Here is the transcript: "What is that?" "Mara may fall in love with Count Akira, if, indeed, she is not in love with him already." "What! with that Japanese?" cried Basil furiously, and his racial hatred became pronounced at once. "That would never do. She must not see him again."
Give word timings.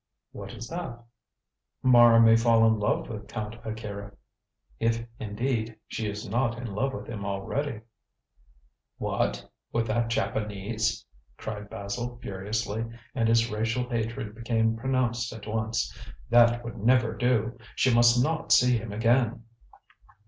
"What 0.31 0.51
is 0.55 0.67
that?" 0.69 1.03
"Mara 1.83 2.19
may 2.19 2.35
fall 2.35 2.65
in 2.65 2.79
love 2.79 3.07
with 3.07 3.27
Count 3.27 3.57
Akira, 3.63 4.13
if, 4.79 5.05
indeed, 5.19 5.75
she 5.87 6.09
is 6.09 6.27
not 6.27 6.57
in 6.57 6.73
love 6.73 6.91
with 6.95 7.05
him 7.05 7.23
already." 7.23 7.81
"What! 8.97 9.47
with 9.71 9.85
that 9.85 10.07
Japanese?" 10.09 11.05
cried 11.37 11.69
Basil 11.69 12.17
furiously, 12.19 12.83
and 13.13 13.29
his 13.29 13.51
racial 13.51 13.87
hatred 13.87 14.33
became 14.33 14.75
pronounced 14.75 15.31
at 15.33 15.45
once. 15.45 15.95
"That 16.31 16.63
would 16.63 16.79
never 16.79 17.15
do. 17.15 17.59
She 17.75 17.93
must 17.93 18.23
not 18.23 18.51
see 18.51 18.79
him 18.79 18.91
again." 18.91 19.43